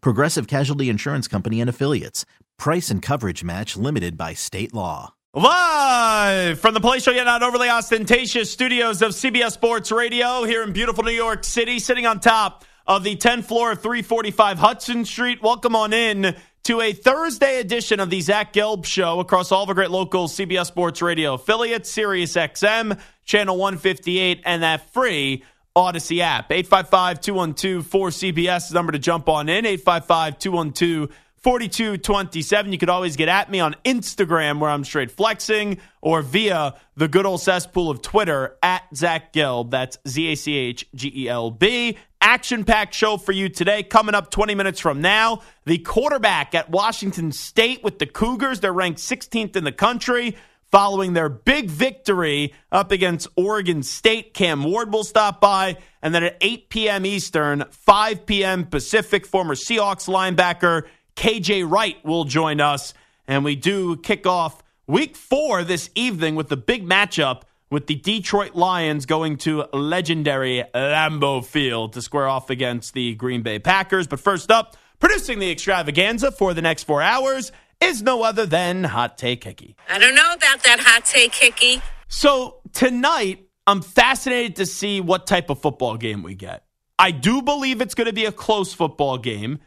[0.00, 2.24] Progressive Casualty Insurance Company and Affiliates.
[2.58, 5.14] Price and coverage match limited by state law.
[5.34, 10.72] Live from the place yet not overly ostentatious studios of CBS Sports Radio here in
[10.72, 15.42] beautiful New York City, sitting on top of the 10th floor of 345 Hudson Street.
[15.42, 19.74] Welcome on in to a Thursday edition of the Zach Gelb Show across all the
[19.74, 25.44] great local CBS Sports Radio affiliates, Sirius XM, Channel 158, and that free
[25.76, 26.50] Audacy app.
[26.50, 29.66] 855 212 4CBS number to jump on in.
[29.66, 32.72] 855 212 4227.
[32.72, 37.06] You could always get at me on Instagram where I'm straight flexing or via the
[37.06, 39.70] good old cesspool of Twitter at Zach Gelb.
[39.70, 41.98] That's Z A C H G E L B.
[42.20, 43.84] Action packed show for you today.
[43.84, 48.58] Coming up 20 minutes from now, the quarterback at Washington State with the Cougars.
[48.58, 50.36] They're ranked 16th in the country
[50.70, 54.34] following their big victory up against Oregon State.
[54.34, 55.78] Cam Ward will stop by.
[56.02, 57.06] And then at 8 p.m.
[57.06, 58.66] Eastern, 5 p.m.
[58.66, 60.84] Pacific, former Seahawks linebacker
[61.16, 62.94] KJ Wright will join us.
[63.26, 67.96] And we do kick off week four this evening with the big matchup with the
[67.96, 74.06] Detroit Lions going to legendary Lambeau Field to square off against the Green Bay Packers.
[74.06, 77.50] But first up, producing the extravaganza for the next four hours
[77.80, 79.76] is no other than Hot Take Hickey.
[79.88, 81.82] I don't know about that Hot Take Hickey.
[82.08, 86.64] So tonight, I'm fascinated to see what type of football game we get.
[86.98, 89.58] I do believe it's going to be a close football game.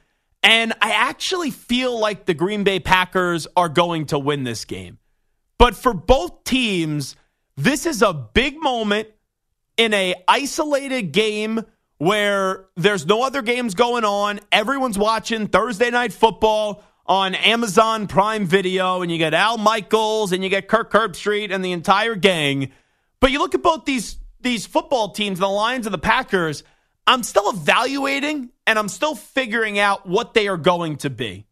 [0.42, 4.98] And I actually feel like the Green Bay Packers are going to win this game.
[5.58, 7.18] But for both teams,
[7.58, 9.10] this is a big moment
[9.76, 11.62] in a isolated game
[11.98, 14.40] where there's no other games going on.
[14.52, 20.44] Everyone's watching Thursday night football on Amazon Prime Video, and you get Al Michaels and
[20.44, 22.72] you get Kirk Herbstreit and the entire gang.
[23.20, 26.64] But you look at both these these football teams, the Lions and the Packers.
[27.08, 31.48] I'm still evaluating and I'm still figuring out what they are going to be.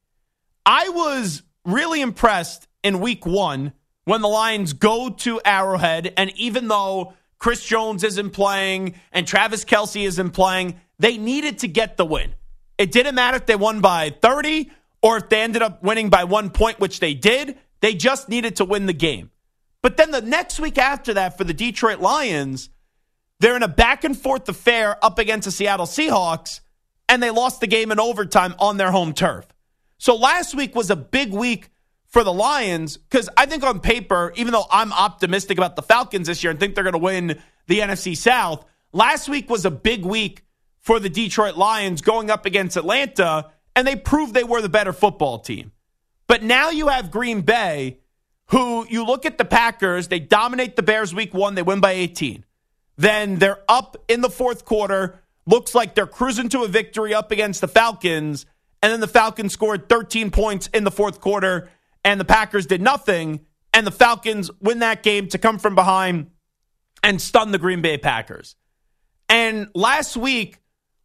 [0.65, 3.73] I was really impressed in week one
[4.05, 9.65] when the Lions go to Arrowhead, and even though Chris Jones isn't playing and Travis
[9.65, 12.33] Kelce isn't playing, they needed to get the win.
[12.77, 16.23] It didn't matter if they won by 30 or if they ended up winning by
[16.23, 17.57] one point, which they did.
[17.79, 19.31] They just needed to win the game.
[19.81, 22.69] But then the next week after that for the Detroit Lions,
[23.39, 26.61] they're in a back and forth affair up against the Seattle Seahawks,
[27.07, 29.45] and they lost the game in overtime on their home turf.
[29.99, 31.69] So last week was a big week
[32.07, 36.27] for the Lions because I think on paper, even though I'm optimistic about the Falcons
[36.27, 39.71] this year and think they're going to win the NFC South, last week was a
[39.71, 40.43] big week
[40.79, 44.91] for the Detroit Lions going up against Atlanta, and they proved they were the better
[44.91, 45.71] football team.
[46.25, 47.99] But now you have Green Bay,
[48.47, 51.91] who you look at the Packers, they dominate the Bears week one, they win by
[51.91, 52.43] 18.
[52.97, 55.21] Then they're up in the fourth quarter.
[55.45, 58.47] Looks like they're cruising to a victory up against the Falcons.
[58.81, 61.69] And then the Falcons scored 13 points in the fourth quarter,
[62.03, 63.41] and the Packers did nothing.
[63.75, 66.31] And the Falcons win that game to come from behind
[67.03, 68.55] and stun the Green Bay Packers.
[69.29, 70.61] And last week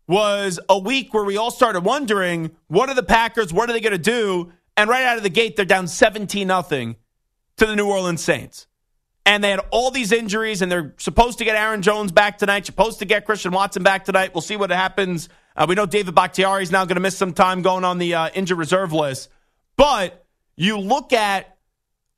[0.07, 3.81] was a week where we all started wondering what are the Packers, what are they
[3.81, 4.53] going to do?
[4.77, 6.97] And right out of the gate, they're down 17 nothing
[7.57, 8.67] to the New Orleans Saints
[9.25, 12.67] and they had all these injuries, and they're supposed to get Aaron Jones back tonight,
[12.67, 14.35] supposed to get Christian Watson back tonight.
[14.35, 15.29] We'll see what happens.
[15.55, 18.15] Uh, we know David Bakhtiari is now going to miss some time going on the
[18.15, 19.29] uh, injured reserve list.
[19.77, 20.27] But
[20.57, 21.57] you look at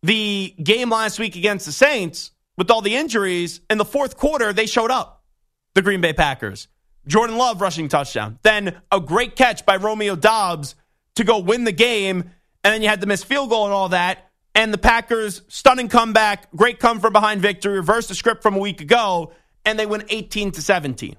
[0.03, 4.53] the game last week against the Saints with all the injuries, in the fourth quarter,
[4.53, 5.25] they showed up,
[5.75, 6.69] the Green Bay Packers.
[7.07, 8.39] Jordan Love rushing touchdown.
[8.43, 10.75] Then a great catch by Romeo Doubs
[11.17, 12.31] to go win the game.
[12.63, 15.89] And then you had the missed field goal and all that and the Packers stunning
[15.89, 19.33] comeback, great come from behind victory, reverse the script from a week ago,
[19.65, 21.17] and they win 18 to 17.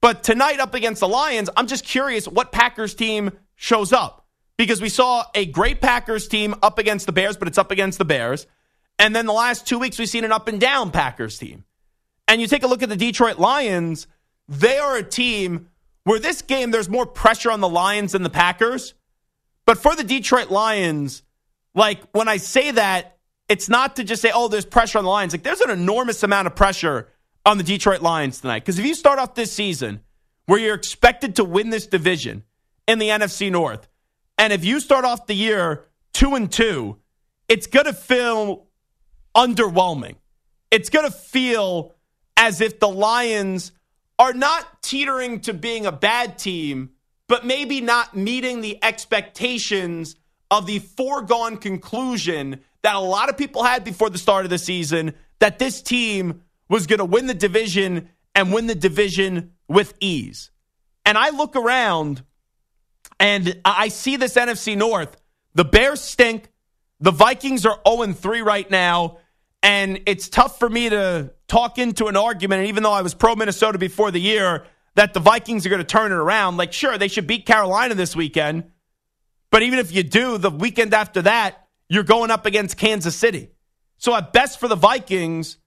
[0.00, 4.26] But tonight up against the Lions, I'm just curious what Packers team shows up
[4.58, 7.98] because we saw a great Packers team up against the Bears, but it's up against
[7.98, 8.46] the Bears.
[8.98, 11.64] And then the last two weeks, we've seen an up and down Packers team.
[12.28, 14.06] And you take a look at the Detroit Lions,
[14.48, 15.68] they are a team
[16.04, 18.94] where this game, there's more pressure on the Lions than the Packers.
[19.64, 21.22] But for the Detroit Lions,
[21.74, 25.10] like when I say that, it's not to just say, oh, there's pressure on the
[25.10, 25.32] Lions.
[25.32, 27.08] Like there's an enormous amount of pressure
[27.44, 28.60] on the Detroit Lions tonight.
[28.60, 30.00] Because if you start off this season
[30.46, 32.44] where you're expected to win this division
[32.86, 33.88] in the NFC North,
[34.38, 36.96] and if you start off the year two and two,
[37.48, 38.66] it's going to feel
[39.36, 40.16] underwhelming.
[40.70, 41.94] It's going to feel
[42.36, 43.72] as if the Lions
[44.18, 46.90] are not teetering to being a bad team,
[47.28, 50.16] but maybe not meeting the expectations
[50.50, 54.58] of the foregone conclusion that a lot of people had before the start of the
[54.58, 59.94] season that this team was going to win the division and win the division with
[60.00, 60.50] ease.
[61.04, 62.22] And I look around
[63.18, 65.16] and I see this NFC North.
[65.54, 66.50] The Bears stink.
[67.00, 69.18] The Vikings are 0 3 right now.
[69.62, 72.60] And it's tough for me to talk into an argument.
[72.60, 75.80] And even though I was pro Minnesota before the year, that the Vikings are going
[75.80, 76.56] to turn it around.
[76.56, 78.70] Like, sure, they should beat Carolina this weekend.
[79.50, 83.50] But even if you do, the weekend after that, you're going up against Kansas City.
[83.98, 85.58] So, at best for the Vikings,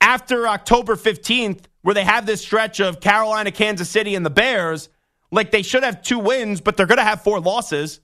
[0.00, 4.88] after October 15th, where they have this stretch of Carolina, Kansas City, and the Bears,
[5.30, 8.00] like they should have two wins, but they're going to have four losses.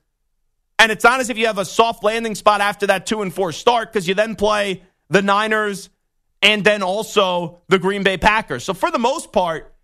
[0.79, 3.35] And it's not as if you have a soft landing spot after that two and
[3.35, 5.91] four start because you then play the Niners
[6.43, 8.65] and then also the Green Bay Packers.
[8.65, 9.75] So for the most part,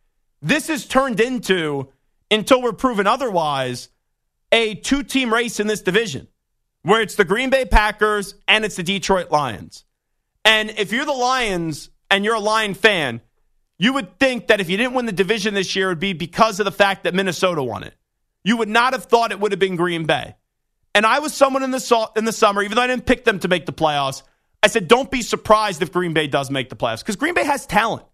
[0.40, 1.88] this has turned into,
[2.30, 3.88] until we're proven otherwise,
[4.52, 6.28] a two team race in this division
[6.82, 9.84] where it's the Green Bay Packers and it's the Detroit Lions.
[10.44, 13.22] And if you're the Lions and you're a Lion fan,
[13.78, 16.12] you would think that if you didn't win the division this year, it would be
[16.12, 17.94] because of the fact that Minnesota won it.
[18.44, 20.36] You would not have thought it would have been Green Bay.
[20.94, 23.40] And I was someone in the in the summer, even though I didn't pick them
[23.40, 24.22] to make the playoffs.
[24.64, 27.44] I said, don't be surprised if Green Bay does make the playoffs because Green Bay
[27.44, 28.04] has talent.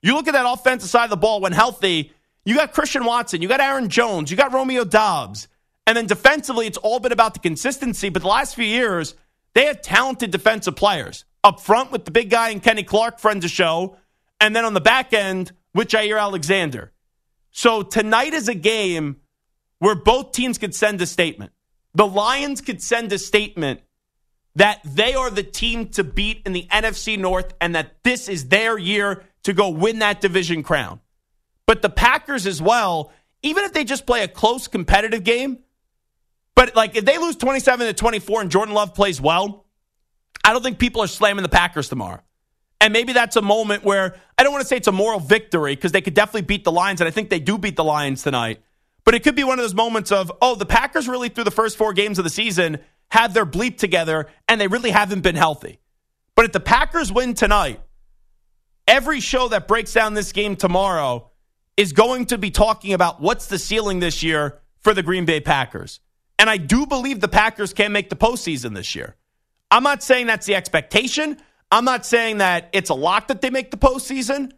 [0.00, 2.12] You look at that offensive side of the ball when healthy.
[2.44, 5.48] You got Christian Watson, you got Aaron Jones, you got Romeo Doubs.
[5.84, 8.08] and then defensively, it's all been about the consistency.
[8.08, 9.16] But the last few years,
[9.54, 13.44] they have talented defensive players up front with the big guy and Kenny Clark, friends
[13.44, 13.96] of show
[14.40, 16.92] and then on the back end with Jaire Alexander.
[17.50, 19.16] So tonight is a game
[19.78, 21.52] where both teams could send a statement.
[21.94, 23.80] The Lions could send a statement
[24.56, 28.48] that they are the team to beat in the NFC North and that this is
[28.48, 31.00] their year to go win that division crown.
[31.66, 33.12] But the Packers as well,
[33.42, 35.58] even if they just play a close competitive game,
[36.54, 39.66] but like if they lose 27 to 24 and Jordan Love plays well,
[40.42, 42.22] I don't think people are slamming the Packers tomorrow.
[42.80, 45.74] And maybe that's a moment where I don't want to say it's a moral victory
[45.74, 48.22] because they could definitely beat the Lions, and I think they do beat the Lions
[48.22, 48.60] tonight.
[49.04, 51.50] But it could be one of those moments of, oh, the Packers really through the
[51.50, 52.80] first four games of the season
[53.10, 55.78] had their bleep together and they really haven't been healthy.
[56.34, 57.80] But if the Packers win tonight,
[58.86, 61.30] every show that breaks down this game tomorrow
[61.76, 65.40] is going to be talking about what's the ceiling this year for the Green Bay
[65.40, 66.00] Packers.
[66.38, 69.16] And I do believe the Packers can make the postseason this year.
[69.70, 71.38] I'm not saying that's the expectation.
[71.70, 74.52] I'm not saying that it's a lock that they make the postseason,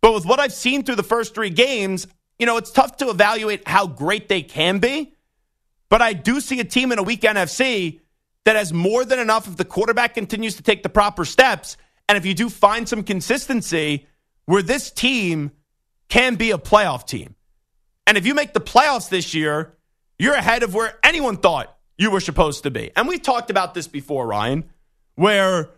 [0.00, 2.06] but with what I've seen through the first three games,
[2.38, 5.14] you know, it's tough to evaluate how great they can be.
[5.90, 8.00] But I do see a team in a weak NFC
[8.44, 11.76] that has more than enough if the quarterback continues to take the proper steps.
[12.08, 14.06] And if you do find some consistency
[14.46, 15.50] where this team
[16.08, 17.34] can be a playoff team.
[18.06, 19.76] And if you make the playoffs this year,
[20.18, 22.90] you're ahead of where anyone thought you were supposed to be.
[22.96, 24.64] And we've talked about this before, Ryan,
[25.16, 25.70] where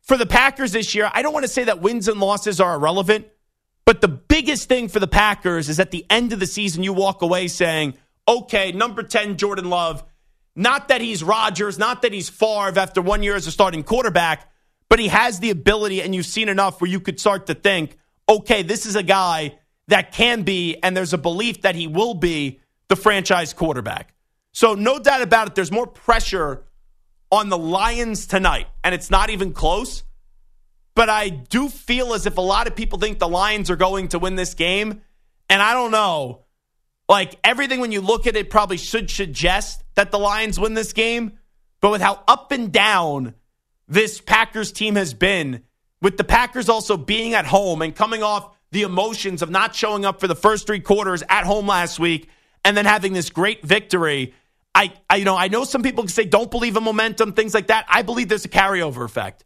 [0.00, 2.74] for the Packers this year, I don't want to say that wins and losses are
[2.76, 3.26] irrelevant,
[3.84, 6.92] but the biggest thing for the Packers is at the end of the season, you
[6.92, 7.94] walk away saying,
[8.28, 10.04] okay, number 10, Jordan Love,
[10.54, 14.50] not that he's Rodgers, not that he's Favre after one year as a starting quarterback,
[14.88, 17.96] but he has the ability, and you've seen enough where you could start to think,
[18.28, 22.14] okay, this is a guy that can be, and there's a belief that he will
[22.14, 24.14] be the franchise quarterback.
[24.52, 26.64] So, no doubt about it, there's more pressure
[27.30, 30.02] on the Lions tonight, and it's not even close.
[30.94, 34.08] But I do feel as if a lot of people think the Lions are going
[34.08, 35.02] to win this game.
[35.50, 36.45] And I don't know.
[37.08, 40.92] Like everything, when you look at it, probably should suggest that the Lions win this
[40.92, 41.38] game.
[41.80, 43.34] But with how up and down
[43.86, 45.62] this Packers team has been,
[46.02, 50.04] with the Packers also being at home and coming off the emotions of not showing
[50.04, 52.28] up for the first three quarters at home last week
[52.64, 54.34] and then having this great victory
[54.76, 57.54] I, I, you know, I know some people can say don't believe in momentum, things
[57.54, 57.86] like that.
[57.88, 59.42] I believe there's a carryover effect,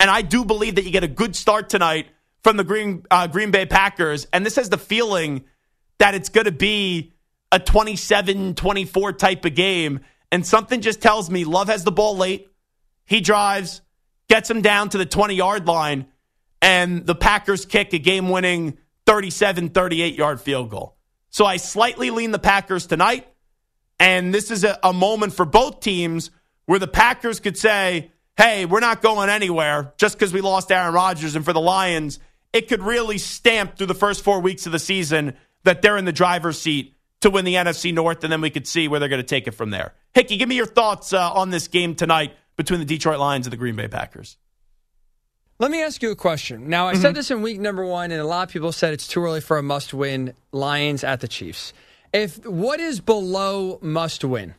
[0.00, 2.08] and I do believe that you get a good start tonight
[2.42, 5.44] from the Green uh, Green Bay Packers, and this has the feeling
[6.00, 7.12] that it's going to be
[7.52, 10.00] a 27 24 type of game.
[10.32, 12.50] And something just tells me Love has the ball late.
[13.04, 13.82] He drives,
[14.28, 16.06] gets him down to the 20 yard line,
[16.62, 20.96] and the Packers kick a game winning 37 38 yard field goal.
[21.28, 23.26] So I slightly lean the Packers tonight.
[23.98, 26.30] And this is a, a moment for both teams
[26.64, 30.94] where the Packers could say, hey, we're not going anywhere just because we lost Aaron
[30.94, 31.36] Rodgers.
[31.36, 32.18] And for the Lions,
[32.54, 36.04] it could really stamp through the first four weeks of the season that they're in
[36.04, 39.08] the driver's seat to win the NFC North, and then we could see where they're
[39.08, 39.92] going to take it from there.
[40.14, 43.52] Hickey, give me your thoughts uh, on this game tonight between the Detroit Lions and
[43.52, 44.36] the Green Bay Packers.
[45.58, 46.68] Let me ask you a question.
[46.70, 47.02] Now, I Mm-hmm.
[47.02, 49.42] said this in week number one, and a lot of people said it's too early
[49.42, 51.74] for a must win Lions at the Chiefs.
[52.12, 54.54] If what is below must win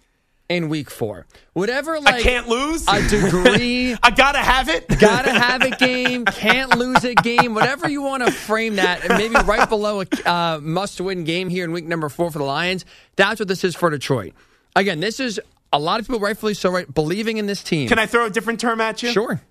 [0.51, 1.25] in week four?
[1.53, 2.85] Whatever, like I can't lose.
[2.87, 4.87] a degree, I gotta have it.
[4.99, 9.17] gotta have it game, can't lose it game, whatever you want to frame that, and
[9.17, 12.45] maybe right below a uh, must win game here in week number four for the
[12.45, 12.85] Lions.
[13.15, 14.33] That's what this is for Detroit.
[14.75, 15.39] Again, this is
[15.73, 17.87] a lot of people rightfully so right believing in this team.
[17.87, 19.11] Can I throw a different term at you?
[19.11, 19.41] Sure.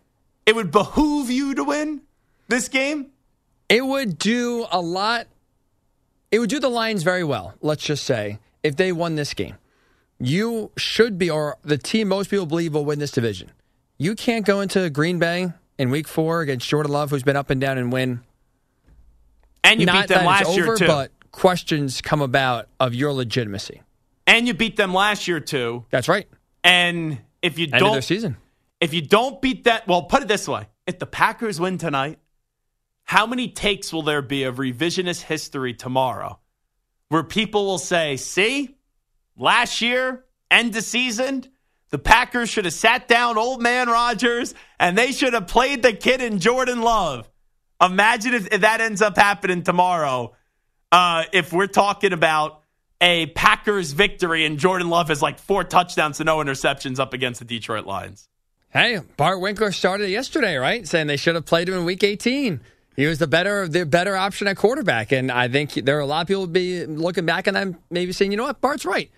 [0.47, 2.03] It would behoove you to win
[2.49, 3.11] this game.
[3.69, 5.27] It would do a lot.
[6.31, 9.57] It would do the Lions very well, let's just say, if they won this game.
[10.23, 13.51] You should be, or the team most people believe will win this division.
[13.99, 17.49] You can't go into Green Bay in week four against Jordan Love, who's been up
[17.51, 18.21] and down and win.
[19.65, 20.87] And you Not beat them last it's year over, too.
[20.87, 23.83] but questions come about of your legitimacy.
[24.27, 25.85] and you beat them last year too.
[25.91, 26.29] That's right.
[26.65, 28.37] And if you End don't their season.
[28.81, 32.19] if you don't beat that, well, put it this way: if the Packers win tonight,
[33.05, 36.39] how many takes will there be of revisionist history tomorrow,
[37.09, 38.77] where people will say, "See,
[39.37, 41.47] last year, end of season."
[41.91, 45.93] The Packers should have sat down old man Rodgers and they should have played the
[45.93, 47.29] kid in Jordan Love.
[47.81, 50.35] Imagine if, if that ends up happening tomorrow.
[50.93, 52.63] Uh, if we're talking about
[53.01, 57.41] a Packers victory and Jordan Love has like four touchdowns to no interceptions up against
[57.41, 58.29] the Detroit Lions.
[58.69, 60.87] Hey, Bart Winkler started yesterday, right?
[60.87, 62.61] Saying they should have played him in Week 18.
[62.95, 66.07] He was the better, the better option at quarterback, and I think there are a
[66.07, 69.11] lot of people be looking back and them maybe saying, you know what, Bart's right.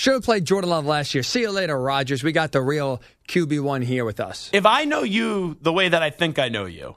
[0.00, 1.22] Should have played Jordan Love last year.
[1.22, 2.24] See you later, Rodgers.
[2.24, 4.48] We got the real QB one here with us.
[4.50, 6.96] If I know you the way that I think I know you,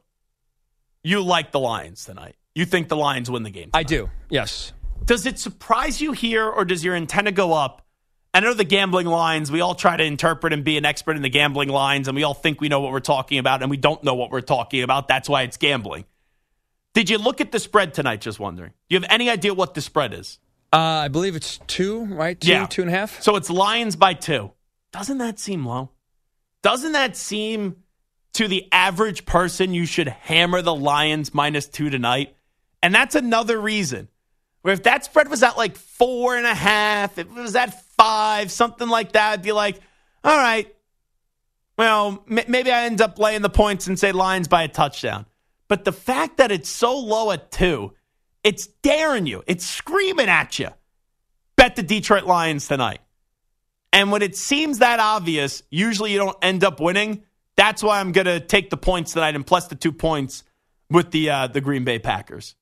[1.04, 2.38] you like the Lions tonight.
[2.56, 3.72] You think the Lions win the game.
[3.74, 4.10] I do.
[4.30, 4.72] Yes.
[5.04, 7.86] Does it surprise you here, or does your antenna go up?
[8.34, 11.24] I know the gambling lines, we all try to interpret and be an expert in
[11.24, 13.76] the gambling lines, and we all think we know what we're talking about, and we
[13.76, 15.10] don't know what we're talking about.
[15.10, 16.06] That's why it's gambling.
[16.94, 18.22] Did you look at the spread tonight?
[18.22, 18.72] Just wondering.
[18.88, 20.40] Do you have any idea what the spread is?
[20.74, 22.40] Uh, I believe it's two, right?
[22.40, 22.66] Two, Yeah.
[22.66, 23.22] two and a half.
[23.22, 24.52] So it's Lions by two.
[24.92, 25.92] Doesn't that seem low?
[26.64, 27.76] Doesn't that seem
[28.34, 32.36] to the average person you should hammer the Lions minus two tonight?
[32.82, 34.10] And that's another reason.
[34.64, 37.84] Where if that spread was at like four and a half, if it was at
[37.96, 39.80] five, something like that, I'd be like,
[40.24, 40.74] all right,
[41.78, 45.26] well, m- maybe I end up laying the points and say Lions by a touchdown.
[45.68, 47.94] But the fact that it's so low at two,
[48.44, 50.70] it's daring you, it's screaming at you.
[51.56, 53.00] Bet the Detroit Lions tonight.
[53.92, 57.24] And when it seems that obvious, usually you don't end up winning.
[57.56, 60.44] That's why I'm going to take the points tonight and plus the two points
[60.90, 62.56] with the uh, the Green Bay Packers.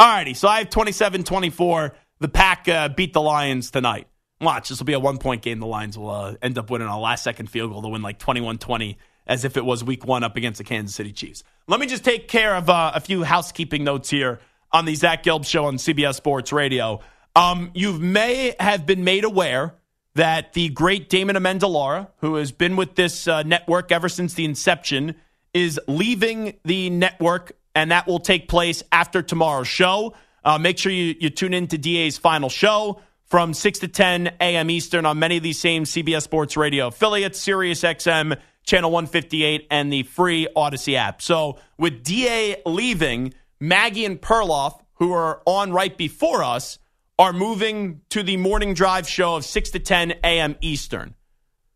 [0.00, 1.92] Alrighty, so I have 27-24.
[2.20, 4.08] The Pack uh, beat the Lions tonight.
[4.40, 5.60] Watch, this will be a one point game.
[5.60, 8.18] The Lions will uh, end up winning a last second field goal to win like
[8.18, 11.44] 21 20 as if it was week one up against the Kansas City Chiefs.
[11.66, 14.40] Let me just take care of uh, a few housekeeping notes here
[14.74, 17.00] on the Zach Gelb show on CBS Sports Radio.
[17.36, 19.74] Um, you may have been made aware
[20.14, 24.44] that the great Damon Amendolara, who has been with this uh, network ever since the
[24.44, 25.14] inception,
[25.54, 30.14] is leaving the network, and that will take place after tomorrow's show.
[30.44, 34.26] Uh, make sure you, you tune in to DA's final show from 6 to 10
[34.40, 34.70] a.m.
[34.70, 39.92] Eastern on many of these same CBS Sports Radio affiliates, Sirius XM, Channel 158, and
[39.92, 41.22] the free Audacy app.
[41.22, 46.78] So with DA leaving, Maggie and Perloff, who are on right before us,
[47.18, 50.56] are moving to the morning drive show of 6 to 10 a.m.
[50.60, 51.14] Eastern.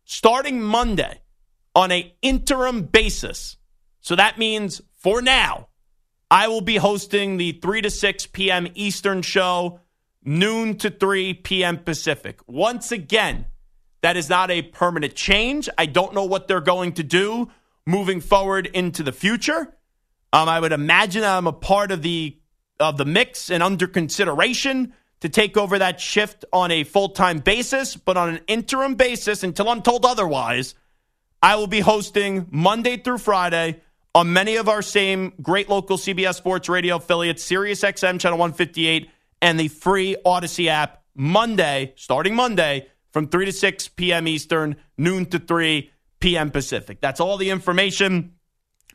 [0.03, 1.21] Starting Monday
[1.75, 3.57] on a interim basis.
[4.01, 5.67] So that means for now,
[6.31, 8.67] I will be hosting the 3 to 6 p.m.
[8.75, 9.79] Eastern show,
[10.23, 11.77] noon to 3 p.m.
[11.77, 12.39] Pacific.
[12.47, 13.45] Once again,
[14.01, 15.69] that is not a permanent change.
[15.77, 17.49] I don't know what they're going to do
[17.85, 19.75] moving forward into the future.
[20.31, 22.37] Um, I would imagine I'm a part of the
[22.79, 27.39] of the mix and under consideration to take over that shift on a full time
[27.39, 30.75] basis, but on an interim basis until I'm told otherwise.
[31.41, 33.81] I will be hosting Monday through Friday
[34.13, 39.09] on many of our same great local CBS Sports Radio affiliates, Sirius XM Channel 158,
[39.41, 44.27] and the free Audacy app Monday, starting Monday, from 3 to 6 p.m.
[44.27, 46.51] Eastern, noon to 3 p.m.
[46.51, 46.99] Pacific.
[46.99, 48.33] That's all the information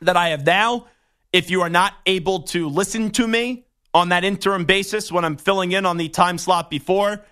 [0.01, 0.87] that I have now.
[1.35, 5.35] If you are not able to listen to me on that interim basis when I'm
[5.35, 7.25] filling in on the time slot before,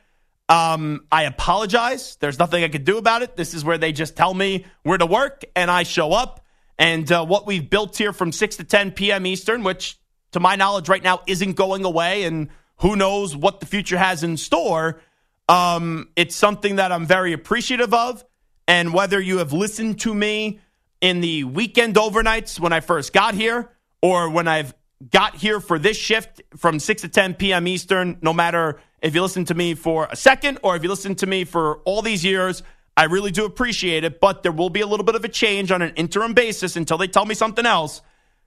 [0.49, 2.17] um, I apologize.
[2.17, 3.37] There's nothing I could do about it.
[3.37, 6.43] This is where they just tell me where to work and I show up.
[6.77, 9.25] And uh, what we've built here from 6 to 10 p.m.
[9.25, 9.97] Eastern, which
[10.33, 14.21] to my knowledge right now isn't going away, and who knows what the future has
[14.21, 14.99] in store.
[15.47, 18.25] Um, it's something that I'm very appreciative of.
[18.67, 20.59] And whether you have listened to me
[20.99, 23.69] in the weekend overnights when I first got here,
[24.03, 24.75] or when I've
[25.11, 27.67] got here for this shift from 6 to 10 p.m.
[27.67, 31.15] Eastern, no matter if you listen to me for a second or if you listen
[31.15, 32.63] to me for all these years,
[32.97, 34.19] I really do appreciate it.
[34.19, 36.97] But there will be a little bit of a change on an interim basis until
[36.97, 38.01] they tell me something else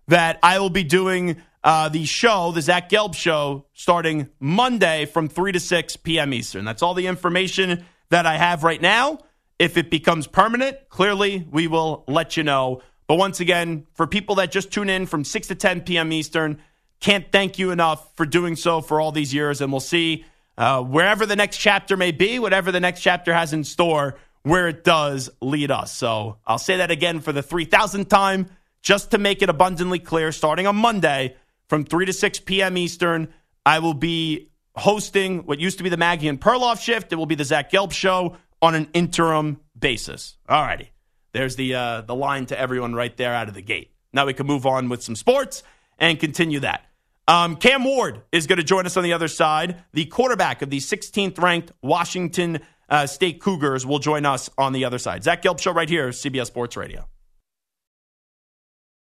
[0.09, 5.31] that I will be doing uh, the show, the Zach Gelb show, starting Monday from
[5.31, 6.35] 3 to 6 p.m.
[6.35, 6.67] Eastern.
[6.67, 9.21] That's all the information that I have right now.
[9.59, 12.83] If it becomes permanent, clearly we will let you know.
[13.07, 16.13] But once again, for people that just tune in from 6 to 10 p.m.
[16.13, 16.61] Eastern,
[17.01, 19.61] can't thank you enough for doing so for all these years.
[19.61, 20.25] And we'll see
[20.59, 24.69] uh, wherever the next chapter may be, whatever the next chapter has in store, where
[24.69, 25.93] it does lead us.
[25.93, 28.47] So I'll say that again for the 3000th time,
[28.83, 30.33] just to make it abundantly clear.
[30.33, 31.37] Starting on Monday
[31.69, 32.77] from 3 to 6 p.m.
[32.77, 33.33] Eastern,
[33.65, 37.13] I will be hosting what used to be the Maggie and Perloff shift.
[37.13, 40.37] It will be the Zach Gelb show on an interim basis.
[40.49, 40.91] All righty.
[41.37, 43.93] There's the uh, the line to everyone right there out of the gate.
[44.11, 45.63] Now we can move on with some sports
[45.99, 46.87] and continue that.
[47.29, 49.85] Um, Cam Ward is going to join us on the other side.
[49.93, 54.87] The quarterback of the 16th ranked Washington uh, State Cougars will join us on the
[54.87, 55.25] other side.
[55.25, 57.07] Zach Gelb Show right here, CBS Sports Radio.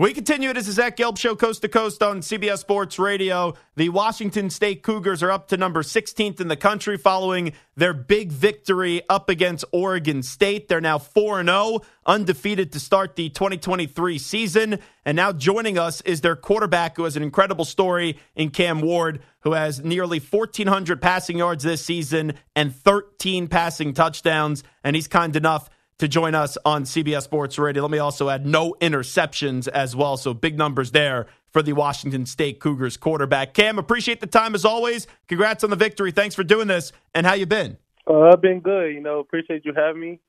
[0.00, 0.48] We continue.
[0.48, 3.52] It is Zach Gelb Show, coast to coast on CBS Sports Radio.
[3.76, 8.32] The Washington State Cougars are up to number 16th in the country following their big
[8.32, 10.68] victory up against Oregon State.
[10.68, 14.78] They're now 4 0, undefeated to start the 2023 season.
[15.04, 19.20] And now joining us is their quarterback, who has an incredible story in Cam Ward,
[19.40, 24.64] who has nearly 1,400 passing yards this season and 13 passing touchdowns.
[24.82, 25.68] And he's kind enough
[26.00, 27.82] to join us on CBS Sports Radio.
[27.82, 30.16] Let me also add no interceptions as well.
[30.16, 33.54] So big numbers there for the Washington State Cougars quarterback.
[33.54, 35.06] Cam, appreciate the time as always.
[35.28, 36.10] Congrats on the victory.
[36.10, 36.92] Thanks for doing this.
[37.14, 37.76] And how you been?
[38.08, 38.94] Uh, I've been good.
[38.94, 40.20] You know, appreciate you having me.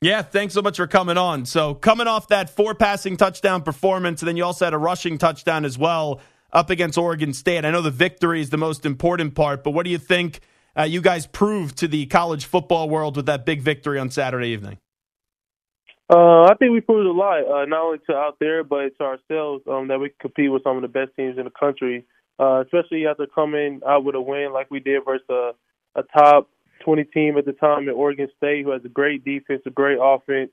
[0.00, 1.46] Yeah, thanks so much for coming on.
[1.46, 5.18] So coming off that four passing touchdown performance, and then you also had a rushing
[5.18, 6.20] touchdown as well
[6.52, 7.64] up against Oregon State.
[7.64, 10.40] I know the victory is the most important part, but what do you think?
[10.78, 14.48] Uh, you guys proved to the college football world with that big victory on Saturday
[14.48, 14.78] evening?
[16.12, 19.04] Uh, I think we proved a lot, uh, not only to out there, but to
[19.04, 22.04] ourselves, um, that we compete with some of the best teams in the country,
[22.38, 25.52] uh, especially after coming out with a win like we did versus a,
[25.94, 26.50] a top
[26.84, 29.98] 20 team at the time at Oregon State, who has a great defense, a great
[30.00, 30.50] offense,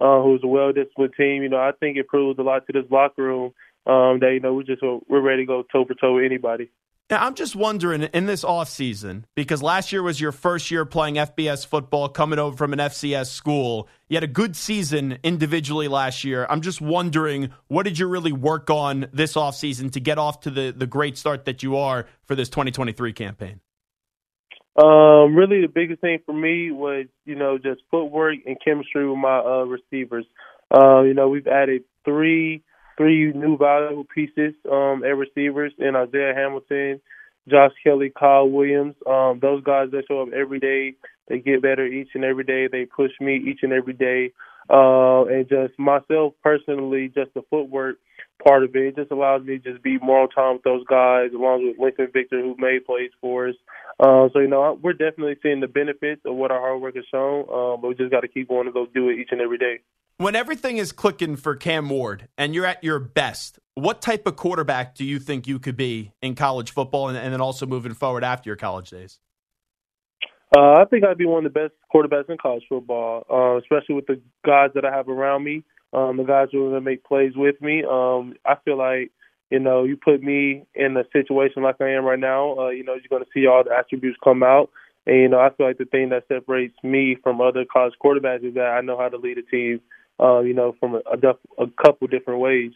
[0.00, 1.42] uh, who's a well-disciplined team.
[1.42, 3.52] You know, I think it proves a lot to this locker room
[3.86, 6.70] um, that you know we're just we're ready to go toe for toe with anybody.
[7.10, 11.16] Yeah, I'm just wondering in this offseason, because last year was your first year playing
[11.16, 13.88] FBS football, coming over from an FCS school.
[14.08, 16.46] You had a good season individually last year.
[16.48, 20.50] I'm just wondering, what did you really work on this offseason to get off to
[20.50, 23.60] the, the great start that you are for this 2023 campaign?
[24.80, 29.18] Um, really, the biggest thing for me was, you know, just footwork and chemistry with
[29.18, 30.26] my uh, receivers.
[30.72, 32.62] Uh, you know, we've added three
[33.00, 37.00] three new valuable pieces um, at receivers in Isaiah Hamilton,
[37.48, 38.94] Josh Kelly, Kyle Williams.
[39.06, 42.68] Um, those guys that show up every day, they get better each and every day.
[42.70, 44.32] They push me each and every day.
[44.68, 47.96] Uh, and just myself personally, just the footwork
[48.42, 50.84] part of it, it just allows me to just be more on time with those
[50.88, 53.54] guys, along with Lincoln Victor, who made plays for us.
[53.98, 57.04] Uh, so, you know, we're definitely seeing the benefits of what our hard work has
[57.10, 59.40] shown, uh, but we just got to keep going to go do it each and
[59.40, 59.80] every day
[60.20, 64.36] when everything is clicking for Cam Ward and you're at your best, what type of
[64.36, 67.94] quarterback do you think you could be in college football and, and then also moving
[67.94, 69.18] forward after your college days?
[70.54, 73.94] Uh, I think I'd be one of the best quarterbacks in college football, uh, especially
[73.94, 76.90] with the guys that I have around me, um, the guys who are going to
[76.90, 77.84] make plays with me.
[77.84, 79.10] Um, I feel like,
[79.50, 82.84] you know, you put me in a situation like I am right now, uh, you
[82.84, 84.70] know, you're going to see all the attributes come out.
[85.06, 88.44] And, you know, I feel like the thing that separates me from other college quarterbacks
[88.44, 89.80] is that I know how to lead a team
[90.20, 92.72] uh, you know, from a, a, a couple different ways.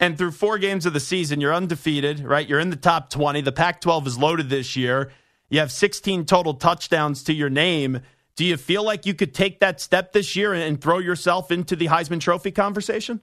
[0.00, 2.48] And through four games of the season, you're undefeated, right?
[2.48, 3.40] You're in the top 20.
[3.40, 5.10] The Pac 12 is loaded this year.
[5.48, 8.00] You have 16 total touchdowns to your name.
[8.38, 11.76] Do you feel like you could take that step this year and throw yourself into
[11.76, 13.20] the Heisman Trophy conversation?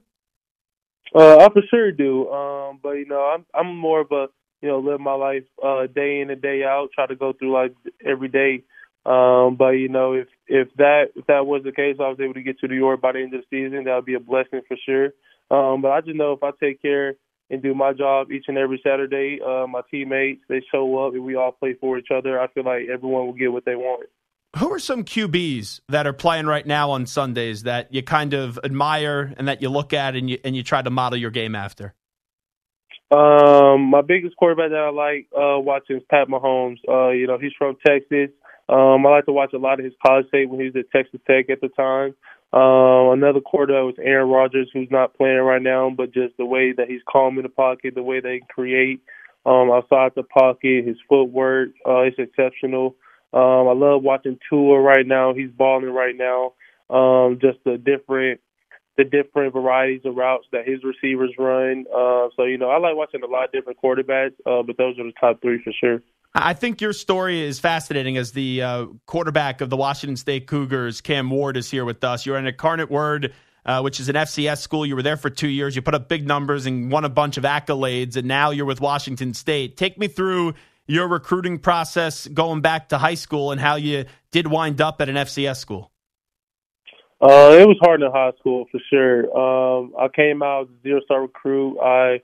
[1.14, 2.30] Uh, I for sure do.
[2.30, 4.26] Um, but you know, I'm I'm more of a
[4.60, 6.90] you know live my life uh, day in and day out.
[6.94, 7.72] Try to go through life
[8.04, 8.62] every day
[9.06, 12.34] um, but you know, if if that if that was the case, I was able
[12.34, 13.84] to get to New York by the end of the season.
[13.84, 15.12] That would be a blessing for sure.
[15.48, 17.14] Um, but I just know if I take care
[17.48, 21.24] and do my job each and every Saturday, uh, my teammates they show up and
[21.24, 22.40] we all play for each other.
[22.40, 24.08] I feel like everyone will get what they want.
[24.58, 28.58] Who are some QBs that are playing right now on Sundays that you kind of
[28.64, 31.54] admire and that you look at and you and you try to model your game
[31.54, 31.94] after?
[33.10, 36.78] Um, my biggest quarterback that I like uh, watching is Pat Mahomes.
[36.88, 38.30] Uh, you know, he's from Texas.
[38.68, 40.90] Um, I like to watch a lot of his college tape when he was at
[40.90, 42.14] Texas Tech at the time.
[42.52, 46.72] Um, another quarterback was Aaron Rodgers, who's not playing right now, but just the way
[46.72, 49.02] that he's calm in the pocket, the way they create
[49.44, 52.96] um, outside the pocket, his footwork uh, is exceptional.
[53.32, 55.34] Um, I love watching Tua right now.
[55.34, 56.54] He's balling right now.
[56.88, 58.40] Um, just the different
[58.96, 61.84] the different varieties of routes that his receivers run.
[61.94, 64.98] Uh, so you know, I like watching a lot of different quarterbacks, uh, but those
[64.98, 66.00] are the top three for sure.
[66.34, 71.00] I think your story is fascinating as the uh, quarterback of the Washington State Cougars.
[71.00, 72.26] Cam Ward is here with us.
[72.26, 73.32] You're an Incarnate Word,
[73.64, 74.84] uh, which is an FCS school.
[74.84, 75.74] You were there for two years.
[75.74, 78.82] You put up big numbers and won a bunch of accolades, and now you're with
[78.82, 79.78] Washington State.
[79.78, 80.54] Take me through
[80.86, 85.08] your recruiting process going back to high school and how you did wind up at
[85.08, 85.90] an FCS school.
[87.20, 89.24] Uh, it was hard in high school for sure.
[89.36, 91.78] Um, I came out zero star recruit.
[91.80, 92.20] I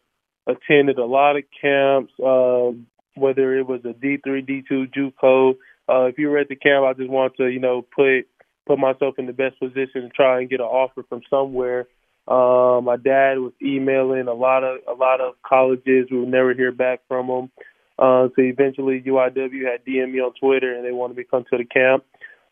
[0.46, 2.12] attended a lot of camps.
[2.22, 2.72] Uh,
[3.14, 5.54] whether it was a D three, D two, JUCO.
[5.88, 8.26] Uh, if you were at the camp, I just wanted to, you know, put
[8.66, 11.86] put myself in the best position to try and get an offer from somewhere.
[12.28, 16.08] Um, my dad was emailing a lot of a lot of colleges.
[16.10, 17.50] We would never hear back from them.
[17.98, 21.44] Uh, so eventually, UIW had DM me on Twitter, and they wanted me to come
[21.50, 22.04] to the camp.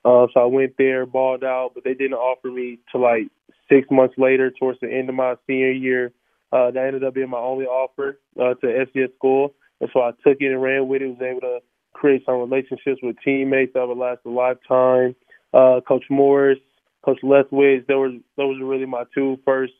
[0.05, 3.29] Uh, so I went there, balled out, but they didn't offer me till like
[3.69, 6.13] six months later, towards the end of my senior year.
[6.53, 9.55] Uh, that ended up being my only offer uh, to FCS school.
[9.81, 11.07] And so I took it and ran with it.
[11.07, 11.61] Was able to
[11.93, 15.15] create some relationships with teammates that would last a lifetime.
[15.53, 16.59] Uh, Coach Morris,
[17.05, 19.73] Coach Lethwich, those those were really my two first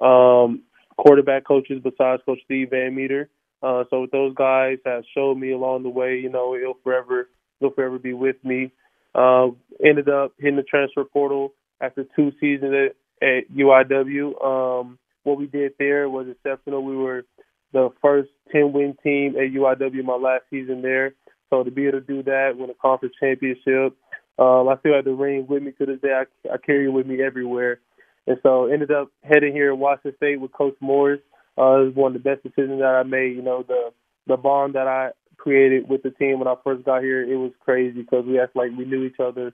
[0.00, 0.62] um,
[0.96, 3.28] quarterback coaches besides Coach Steve Van Meter.
[3.64, 7.28] Uh, so those guys have showed me along the way, you know, it'll forever
[7.60, 8.70] they'll forever be with me.
[9.14, 9.48] Uh,
[9.84, 12.74] ended up hitting the transfer portal after two seasons
[13.22, 14.44] at, at UIW.
[14.44, 16.84] Um, what we did there was exceptional.
[16.84, 17.24] We were
[17.72, 21.14] the first 10 win team at UIW my last season there.
[21.48, 23.96] So to be able to do that, win a conference championship,
[24.38, 26.12] um, I still like the ring with me to this day.
[26.12, 27.80] I, I carry it with me everywhere.
[28.26, 31.20] And so ended up heading here in Washington State with Coach Morris.
[31.56, 33.36] Uh, it was one of the best decisions that I made.
[33.36, 33.92] You know, the
[34.26, 37.52] the bond that I created with the team when I first got here, it was
[37.60, 39.52] crazy because we act like we knew each other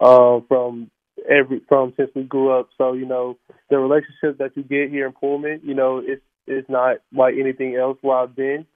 [0.00, 0.90] uh, from
[1.28, 2.68] every from since we grew up.
[2.78, 3.38] So you know,
[3.70, 7.76] the relationship that you get here in Pullman, you know, it's it's not like anything
[7.76, 8.66] else where I've been.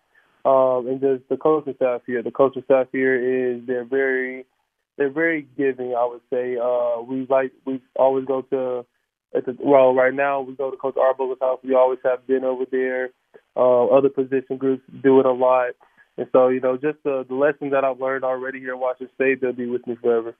[0.44, 2.22] Um, and just the coaching staff here.
[2.22, 3.16] The coaching staff here
[3.56, 4.46] is they're very
[4.96, 5.94] they're very giving.
[5.94, 8.86] I would say uh, we like we always go to
[9.58, 11.60] well right now we go to Coach Arbogast's house.
[11.62, 13.10] We always have dinner over there.
[13.56, 15.70] Uh, other position groups do it a lot.
[16.18, 19.14] And so, you know, just the, the lessons that I've learned already here at Washington
[19.14, 20.34] State, they'll be with me forever.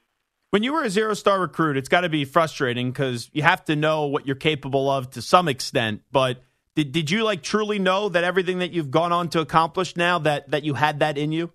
[0.51, 3.65] When you were a zero star recruit, it's got to be frustrating because you have
[3.67, 6.03] to know what you're capable of to some extent.
[6.13, 6.43] But
[6.75, 10.19] did, did you like truly know that everything that you've gone on to accomplish now
[10.21, 11.53] that, that you had that in you?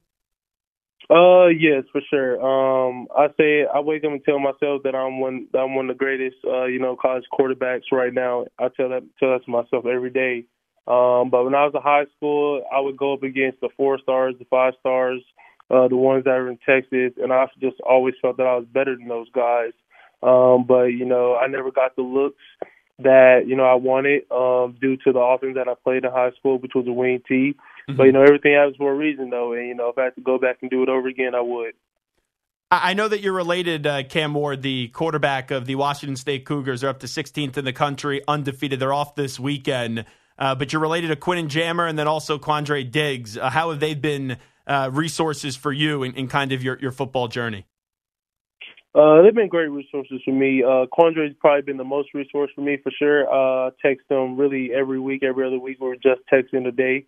[1.09, 2.39] Uh, yes, for sure.
[2.41, 5.95] Um, I say I wake up and tell myself that I'm one, I'm one of
[5.97, 8.45] the greatest, uh, you know, college quarterbacks right now.
[8.59, 10.45] I tell that, tell that to myself every day.
[10.87, 13.99] Um, but when I was in high school, I would go up against the four
[13.99, 15.21] stars, the five stars,
[15.69, 18.65] uh, the ones that are in Texas, and I just always felt that I was
[18.71, 19.71] better than those guys.
[20.23, 22.43] Um, but you know, I never got the looks
[22.99, 26.31] that you know I wanted um, due to the offense that I played in high
[26.37, 27.55] school, which was a wing T.
[27.89, 27.97] Mm-hmm.
[27.97, 30.15] But you know, everything happens for a reason, though, and you know, if I had
[30.15, 31.73] to go back and do it over again, I would.
[32.73, 36.81] I know that you're related, uh, Cam Ward, the quarterback of the Washington State Cougars.
[36.81, 38.79] They're up to 16th in the country, undefeated.
[38.79, 40.05] They're off this weekend.
[40.37, 43.37] Uh, but you're related to Quentin Jammer and then also Quandre Diggs.
[43.37, 46.91] Uh, how have they been uh, resources for you in, in, kind of your, your
[46.91, 47.65] football journey?
[48.93, 50.63] Uh, they've been great resources for me.
[50.63, 53.23] Uh, Quandre's probably been the most resource for me for sure.
[53.31, 55.77] Uh, text them really every week, every other week.
[55.79, 57.05] We're just texting a day.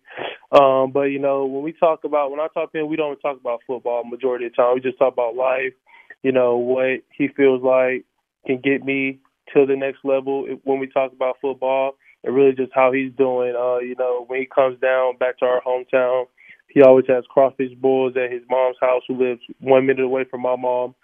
[0.50, 3.18] Um, but you know, when we talk about when I talk to him, we don't
[3.18, 4.74] talk about football majority of the time.
[4.74, 5.74] We just talk about life.
[6.22, 8.06] You know what he feels like
[8.46, 9.18] can get me
[9.52, 13.54] to the next level when we talk about football and really just how he's doing.
[13.54, 16.24] Uh, you know, when he comes down back to our hometown,
[16.68, 20.40] he always has crawfish boils at his mom's house, who lives one minute away from
[20.40, 20.94] my mom.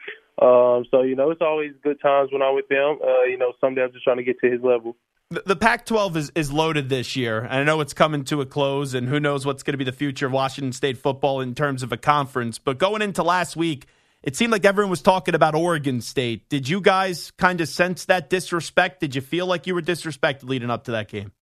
[0.40, 2.98] Um, so you know, it's always good times when I'm with them.
[3.02, 4.96] Uh, you know, someday I'm just trying to get to his level.
[5.30, 7.38] The, the Pac-12 is, is loaded this year.
[7.38, 9.84] and I know it's coming to a close, and who knows what's going to be
[9.84, 12.58] the future of Washington State football in terms of a conference.
[12.58, 13.86] But going into last week,
[14.22, 16.48] it seemed like everyone was talking about Oregon State.
[16.48, 19.00] Did you guys kind of sense that disrespect?
[19.00, 21.32] Did you feel like you were disrespected leading up to that game?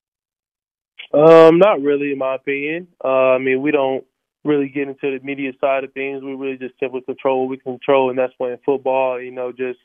[1.14, 2.88] Um, not really, in my opinion.
[3.02, 4.04] Uh, I mean, we don't
[4.48, 6.22] really get into the media side of things.
[6.22, 9.20] We really just simply control what we control, and that's playing football.
[9.20, 9.78] You know, just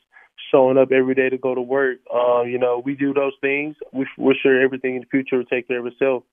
[0.50, 1.98] showing up every day to go to work.
[2.12, 3.76] Um, you know, we do those things.
[3.92, 6.24] We, we're sure everything in the future will take care of itself.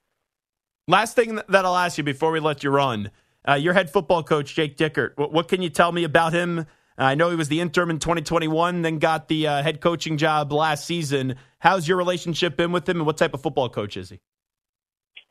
[0.87, 3.11] Last thing that I'll ask you before we let you run.
[3.47, 6.59] Uh, your head football coach, Jake Dickert, what, what, can you tell me about him?
[6.59, 6.63] Uh,
[6.97, 10.51] I know he was the interim in 2021, then got the uh, head coaching job
[10.51, 11.35] last season.
[11.59, 14.19] How's your relationship been with him, and what type of football coach is he?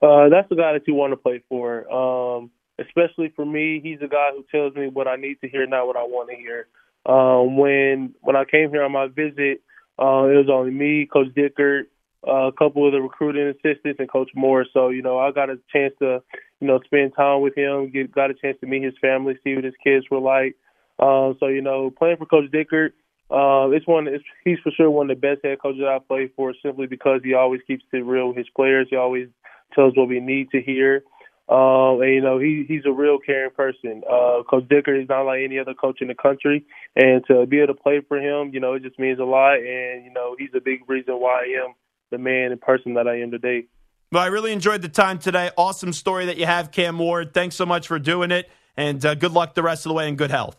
[0.03, 1.91] Uh, that's the guy that you want to play for.
[1.93, 5.67] Um, especially for me, he's a guy who tells me what I need to hear,
[5.67, 6.67] not what I want to hear.
[7.07, 9.63] Um, when when I came here on my visit,
[9.99, 11.85] uh, it was only me, Coach Dickert,
[12.27, 14.67] uh, a couple of the recruiting assistants, and Coach Moore.
[14.73, 16.23] So you know, I got a chance to
[16.61, 19.55] you know, spend time with him, get got a chance to meet his family, see
[19.55, 20.57] what his kids were like.
[20.99, 22.93] Um, so you know, playing for Coach Dickert,
[23.31, 24.07] uh, it's one.
[24.07, 27.21] It's, he's for sure one of the best head coaches I played for, simply because
[27.25, 28.89] he always keeps it real with his players.
[28.91, 29.29] He always
[29.75, 31.03] tells what we need to hear.
[31.51, 34.03] Um, and you know, he he's a real caring person.
[34.09, 37.59] Uh, coach Dickert is not like any other coach in the country, and to be
[37.59, 39.57] able to play for him, you know, it just means a lot.
[39.57, 41.75] And you know, he's a big reason why I am
[42.13, 43.67] the man and person that I am today.
[44.13, 45.51] Well, I really enjoyed the time today.
[45.57, 47.35] Awesome story that you have, Cam Ward.
[47.35, 50.09] Thanks so much for doing it, and uh, good luck the rest of the way
[50.09, 50.57] and good health.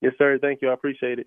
[0.00, 0.38] Yes, sir.
[0.40, 0.70] Thank you.
[0.70, 1.26] I appreciate it.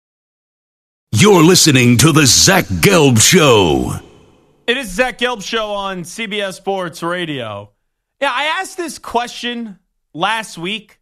[1.21, 3.93] You're listening to The Zach Gelb Show.
[4.65, 7.73] It is Zach Gelb show on CBS Sports Radio.
[8.19, 9.77] Yeah, I asked this question
[10.15, 10.99] last week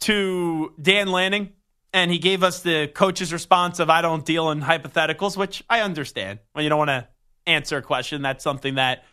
[0.00, 1.52] to Dan Lanning,
[1.92, 5.82] and he gave us the coach's response of I don't deal in hypotheticals, which I
[5.82, 6.40] understand.
[6.52, 7.06] When you don't want to
[7.46, 9.04] answer a question, that's something that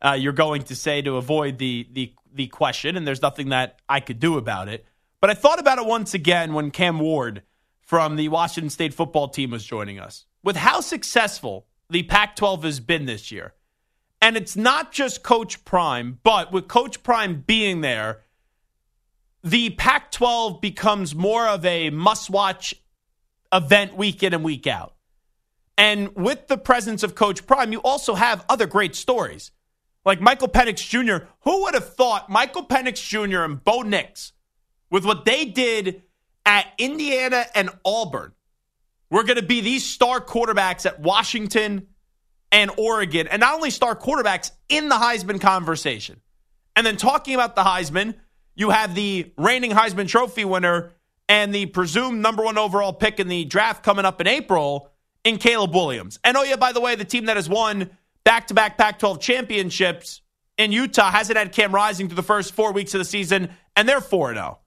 [0.00, 3.80] uh, you're going to say to avoid the, the the question, and there's nothing that
[3.88, 4.86] I could do about it.
[5.20, 7.42] But I thought about it once again when Cam Ward
[7.84, 10.24] from the Washington State football team was joining us.
[10.42, 13.54] With how successful the Pac 12 has been this year,
[14.20, 18.22] and it's not just Coach Prime, but with Coach Prime being there,
[19.42, 22.74] the Pac 12 becomes more of a must watch
[23.52, 24.94] event week in and week out.
[25.76, 29.50] And with the presence of Coach Prime, you also have other great stories.
[30.04, 31.26] Like Michael Penix Jr.
[31.40, 33.40] Who would have thought Michael Penix Jr.
[33.40, 34.32] and Bo Nix,
[34.90, 36.02] with what they did
[36.46, 38.32] at Indiana and Auburn,
[39.10, 41.88] We're going to be these star quarterbacks at Washington
[42.50, 46.20] and Oregon, and not only star quarterbacks in the Heisman conversation.
[46.76, 48.14] And then talking about the Heisman,
[48.54, 50.92] you have the reigning Heisman Trophy winner
[51.28, 54.90] and the presumed number one overall pick in the draft coming up in April
[55.24, 56.18] in Caleb Williams.
[56.22, 57.90] And oh, yeah, by the way, the team that has won
[58.24, 60.20] back to back Pac 12 championships
[60.58, 63.88] in Utah hasn't had Cam Rising through the first four weeks of the season, and
[63.88, 64.58] they're 4 0.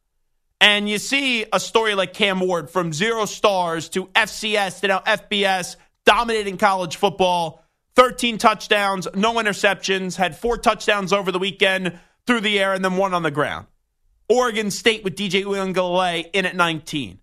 [0.60, 5.00] And you see a story like Cam Ward from zero stars to FCS to now
[5.00, 7.64] FBS, dominating college football,
[7.96, 12.98] 13 touchdowns, no interceptions, had four touchdowns over the weekend through the air, and then
[12.98, 13.68] one on the ground.
[14.30, 17.20] Oregon State with DJ Uiagalelei in at 19.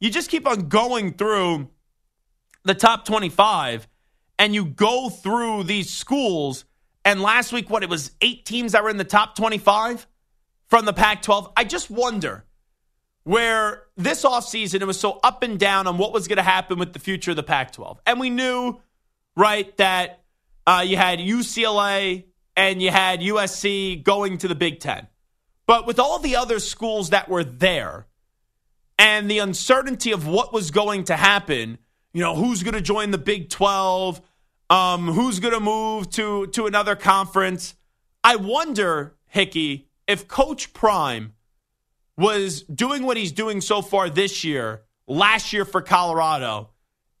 [0.00, 1.68] You just keep on going through
[2.64, 3.86] the top 25
[4.38, 6.64] and you go through these schools.
[7.04, 10.06] And last week, what it was eight teams that were in the top 25
[10.68, 11.52] from the Pac 12.
[11.56, 12.44] I just wonder
[13.26, 16.78] where this offseason it was so up and down on what was going to happen
[16.78, 18.00] with the future of the Pac 12.
[18.06, 18.80] And we knew,
[19.36, 20.22] right, that
[20.64, 25.08] uh, you had UCLA and you had USC going to the Big Ten.
[25.66, 28.06] But with all the other schools that were there
[28.96, 31.78] and the uncertainty of what was going to happen,
[32.12, 34.20] you know, who's going to join the Big 12,
[34.70, 37.74] um, who's going to move to, to another conference,
[38.22, 41.32] I wonder, Hickey, if Coach Prime
[42.16, 46.70] was doing what he's doing so far this year, last year for Colorado,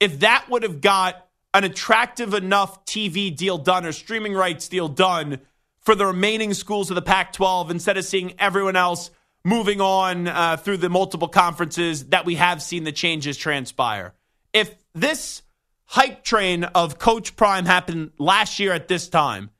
[0.00, 4.88] if that would have got an attractive enough TV deal done or streaming rights deal
[4.88, 5.40] done
[5.80, 9.10] for the remaining schools of the Pac 12 instead of seeing everyone else
[9.44, 14.12] moving on uh, through the multiple conferences that we have seen the changes transpire.
[14.52, 15.42] If this
[15.84, 19.50] hype train of Coach Prime happened last year at this time,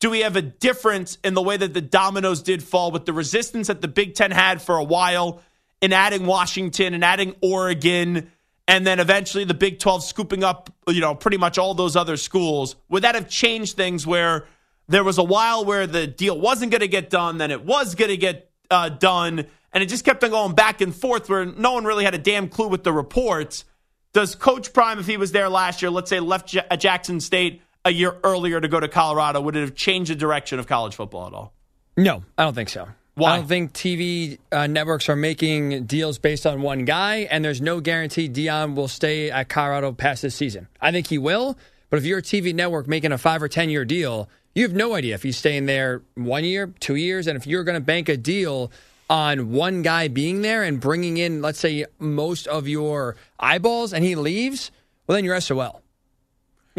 [0.00, 3.12] do we have a difference in the way that the dominoes did fall with the
[3.12, 5.40] resistance that the Big Ten had for a while
[5.80, 8.30] in adding Washington and adding Oregon?
[8.70, 12.16] and then eventually the Big 12 scooping up, you know, pretty much all those other
[12.16, 12.76] schools.
[12.88, 14.46] Would that have changed things where
[14.86, 17.96] there was a while where the deal wasn't going to get done, then it was
[17.96, 21.46] going to get uh, done, and it just kept on going back and forth where
[21.46, 23.64] no one really had a damn clue with the reports.
[24.12, 27.62] Does Coach Prime, if he was there last year, let's say left J- Jackson State
[27.84, 30.94] a year earlier to go to Colorado, would it have changed the direction of college
[30.94, 31.52] football at all?
[31.96, 32.88] No, I don't think so.
[33.14, 33.32] Why?
[33.32, 37.60] I don't think TV uh, networks are making deals based on one guy, and there's
[37.60, 40.68] no guarantee Deion will stay at Colorado past this season.
[40.80, 41.58] I think he will,
[41.90, 44.74] but if you're a TV network making a five or 10 year deal, you have
[44.74, 47.84] no idea if he's staying there one year, two years, and if you're going to
[47.84, 48.70] bank a deal
[49.08, 54.04] on one guy being there and bringing in, let's say, most of your eyeballs, and
[54.04, 54.70] he leaves,
[55.06, 55.79] well, then you're SOL.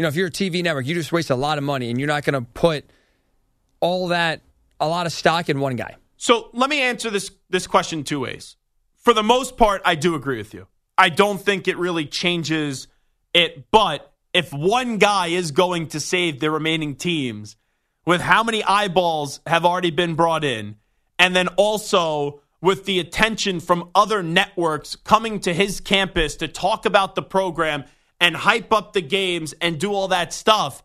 [0.02, 1.96] You know, if you're a TV network, you just waste a lot of money, and
[1.96, 2.90] you're not going to put
[3.78, 4.40] all that,
[4.80, 5.94] a lot of stock in one guy.
[6.16, 8.56] So let me answer this this question two ways.
[8.96, 10.66] For the most part, I do agree with you.
[10.98, 12.88] I don't think it really changes
[13.32, 17.54] it, but if one guy is going to save the remaining teams,
[18.04, 20.78] with how many eyeballs have already been brought in,
[21.16, 26.86] and then also with the attention from other networks coming to his campus to talk
[26.86, 27.84] about the program
[28.22, 30.82] and hype up the games and do all that stuff.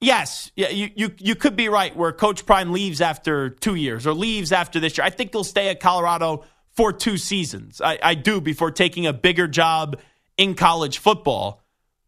[0.00, 4.06] Yes, yeah, you, you you could be right where Coach Prime leaves after two years
[4.06, 5.06] or leaves after this year.
[5.06, 7.80] I think he'll stay at Colorado for two seasons.
[7.80, 9.98] I, I do before taking a bigger job
[10.36, 11.62] in college football.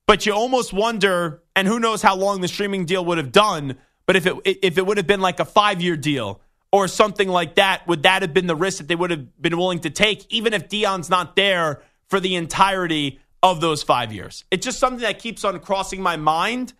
[0.07, 3.76] But you almost wonder, and who knows how long the streaming deal would have done
[4.07, 6.40] but if it if it would have been like a five year deal
[6.72, 9.57] or something like that, would that have been the risk that they would have been
[9.57, 14.45] willing to take, even if Deion's not there for the entirety of those five years?
[14.51, 16.72] It's just something that keeps on crossing my mind.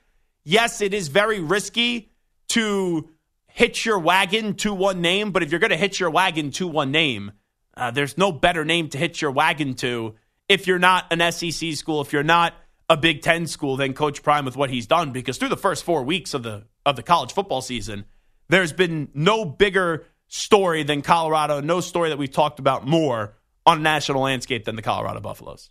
[0.45, 2.11] Yes, it is very risky
[2.49, 3.09] to
[3.49, 6.69] hitch your wagon to one name, but if you're going to hitch your wagon to
[6.69, 7.33] one name,
[7.77, 10.15] uh, there's no better name to hitch your wagon to
[10.49, 12.55] if you're not an SEC school, if you're not
[12.89, 15.85] a Big Ten school than Coach Prime with what he's done because through the first
[15.85, 18.05] four weeks of the of the college football season,
[18.49, 23.35] there's been no bigger story than Colorado, no story that we've talked about more
[23.65, 25.71] on a national landscape than the Colorado Buffaloes.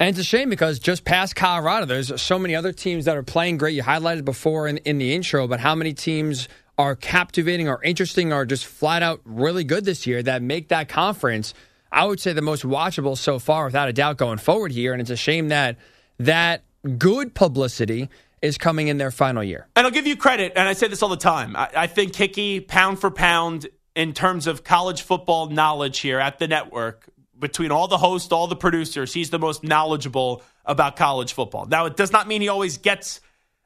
[0.00, 3.22] And it's a shame because just past Colorado, there's so many other teams that are
[3.22, 3.74] playing great.
[3.74, 8.32] You highlighted before in, in the intro, but how many teams are captivating or interesting
[8.32, 11.54] or just flat out really good this year that make that conference,
[11.92, 14.92] I would say, the most watchable so far, without a doubt, going forward here.
[14.92, 15.76] And it's a shame that
[16.18, 16.64] that
[16.98, 18.08] good publicity
[18.42, 19.68] is coming in their final year.
[19.76, 21.54] And I'll give you credit, and I say this all the time.
[21.56, 26.38] I, I think Hickey, pound for pound, in terms of college football knowledge here at
[26.38, 27.08] the network,
[27.44, 31.66] between all the hosts, all the producers, he's the most knowledgeable about college football.
[31.66, 33.20] Now, it does not mean he always gets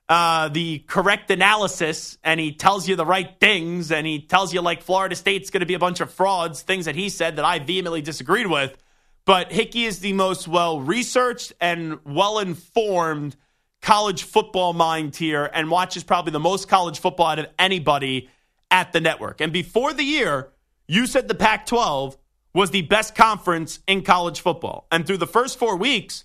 [0.08, 4.60] uh, the correct analysis and he tells you the right things and he tells you,
[4.62, 7.44] like, Florida State's going to be a bunch of frauds, things that he said that
[7.44, 8.76] I vehemently disagreed with.
[9.24, 13.36] But Hickey is the most well researched and well informed
[13.80, 18.28] college football mind here and watches probably the most college football out of anybody
[18.72, 19.40] at the network.
[19.40, 20.48] And before the year,
[20.88, 22.16] you said the Pac 12
[22.54, 24.86] was the best conference in college football.
[24.90, 26.24] And through the first four weeks,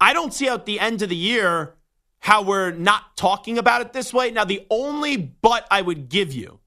[0.00, 1.74] I don't see at the end of the year
[2.20, 4.30] how we're not talking about it this way.
[4.30, 6.60] Now, the only but I would give you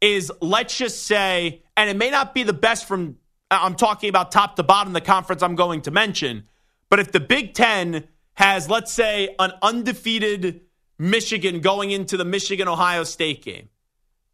[0.00, 3.16] is let's just say, and it may not be the best from,
[3.50, 6.44] uh, I'm talking about top to bottom, the conference I'm going to mention,
[6.90, 10.60] but if the Big Ten has, let's say, an undefeated
[10.98, 13.70] Michigan going into the Michigan Ohio State game,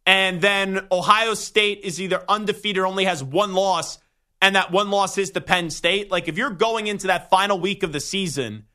[0.05, 3.99] and then Ohio State is either undefeated or only has one loss,
[4.41, 6.11] and that one loss is to Penn State.
[6.11, 8.65] Like if you're going into that final week of the season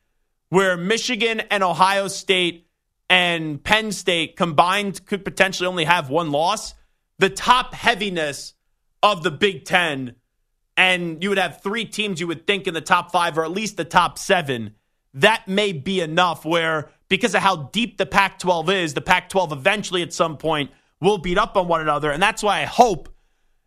[0.49, 2.67] where Michigan and Ohio State
[3.09, 6.73] and Penn State combined could potentially only have one loss,
[7.19, 8.55] the top heaviness
[9.03, 10.15] of the Big Ten,
[10.75, 13.51] and you would have three teams you would think in the top five or at
[13.51, 14.75] least the top seven,
[15.13, 19.29] that may be enough where because of how deep the Pac 12 is, the Pac
[19.29, 20.71] 12 eventually at some point
[21.01, 22.11] will beat up on one another.
[22.11, 23.09] And that's why I hope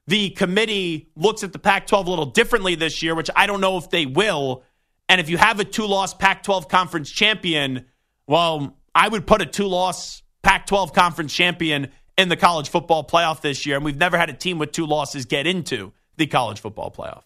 [0.06, 3.60] the committee looks at the Pac 12 a little differently this year, which I don't
[3.60, 4.64] know if they will.
[5.08, 7.86] And if you have a two loss Pac 12 conference champion,
[8.26, 13.04] well, I would put a two loss Pac 12 conference champion in the college football
[13.06, 13.76] playoff this year.
[13.76, 17.22] And we've never had a team with two losses get into the college football playoff.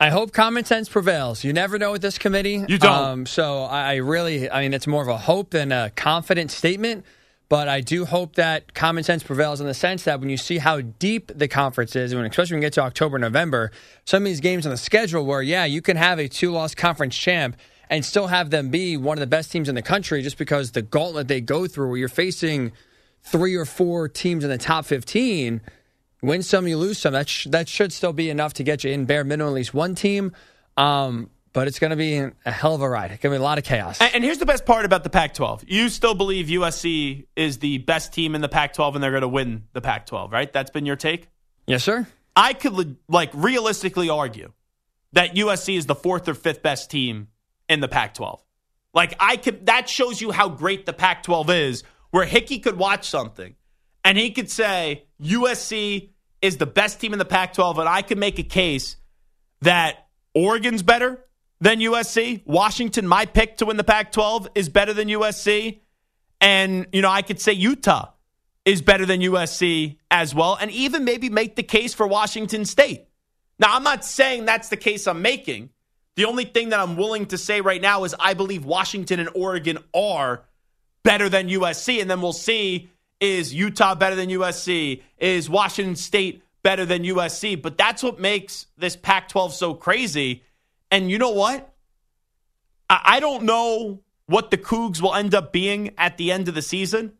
[0.00, 1.44] I hope common sense prevails.
[1.44, 2.64] You never know with this committee.
[2.68, 2.92] You don't.
[2.92, 7.04] Um, so I really, I mean, it's more of a hope than a confident statement.
[7.52, 10.56] But I do hope that common sense prevails in the sense that when you see
[10.56, 13.70] how deep the conference is, when especially when you get to October, November,
[14.06, 16.74] some of these games on the schedule where, yeah, you can have a two loss
[16.74, 17.58] conference champ
[17.90, 20.70] and still have them be one of the best teams in the country just because
[20.70, 22.72] the gauntlet they go through where you're facing
[23.20, 25.60] three or four teams in the top 15,
[26.22, 27.12] win some, you lose some.
[27.12, 29.74] That, sh- that should still be enough to get you in bare minimum at least
[29.74, 30.32] one team.
[30.78, 33.10] Um, but it's going to be a hell of a ride.
[33.10, 34.00] It's going to be a lot of chaos.
[34.00, 37.78] And, here's the best part about the Pac 12 you still believe USC is the
[37.78, 40.52] best team in the Pac 12 and they're going to win the Pac 12, right?
[40.52, 41.28] That's been your take?
[41.66, 42.06] Yes, sir.
[42.34, 44.52] I could, like, realistically argue
[45.12, 47.28] that USC is the fourth or fifth best team
[47.68, 48.42] in the Pac 12.
[48.94, 52.76] Like, I could, that shows you how great the Pac 12 is, where Hickey could
[52.78, 53.54] watch something
[54.04, 58.02] and he could say USC is the best team in the Pac 12, and I
[58.02, 58.96] could make a case
[59.60, 61.24] that Oregon's better
[61.62, 62.42] than USC.
[62.44, 65.78] Washington, my pick to win the Pac 12, is better than USC.
[66.40, 68.10] And, you know, I could say Utah
[68.64, 73.06] is better than USC as well, and even maybe make the case for Washington State.
[73.60, 75.70] Now, I'm not saying that's the case I'm making.
[76.16, 79.30] The only thing that I'm willing to say right now is I believe Washington and
[79.32, 80.42] Oregon are
[81.04, 82.90] better than USC, and then we'll see
[83.20, 85.00] is Utah better than USC?
[85.16, 87.62] Is Washington State better than USC?
[87.62, 90.42] But that's what makes this Pac 12 so crazy.
[90.92, 91.72] And you know what?
[92.90, 96.60] I don't know what the Cougs will end up being at the end of the
[96.60, 97.14] season,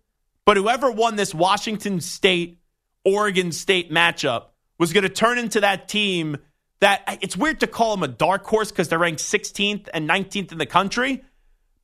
[0.45, 2.61] but whoever won this Washington State
[3.03, 4.49] Oregon State matchup
[4.79, 6.37] was going to turn into that team
[6.81, 10.53] that it's weird to call them a dark horse because they're ranked 16th and 19th
[10.53, 11.25] in the country.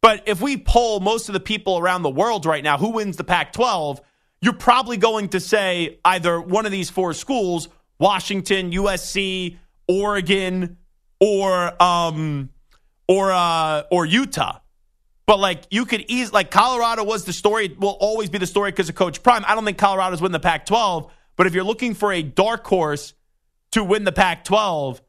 [0.02, 3.16] But if we poll most of the people around the world right now who wins
[3.16, 4.02] the Pac 12,
[4.42, 7.68] you're probably going to say either one of these four schools
[7.98, 9.56] Washington, USC,
[9.88, 10.76] Oregon,
[11.20, 12.50] or um,
[13.06, 14.60] or uh, or Utah.
[15.26, 18.70] But like you could ease like Colorado was the story will always be the story
[18.70, 19.44] because of Coach Prime.
[19.46, 23.12] I don't think Colorado's win the Pac-12, but if you're looking for a dark horse
[23.72, 25.00] to win the Pac-12,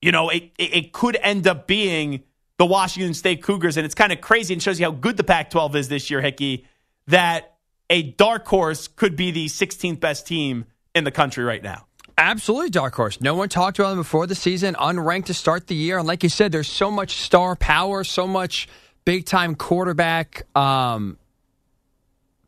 [0.00, 2.22] you know it it, could end up being
[2.56, 5.24] the Washington State Cougars, and it's kind of crazy and shows you how good the
[5.24, 6.66] Pac-12 is this year, Hickey.
[7.08, 7.58] That
[7.90, 11.87] a dark horse could be the 16th best team in the country right now.
[12.18, 13.20] Absolutely dark horse.
[13.20, 15.98] No one talked about them before the season, unranked to start the year.
[15.98, 18.68] And like you said, there's so much star power, so much
[19.04, 20.44] big time quarterback.
[20.56, 21.16] Um,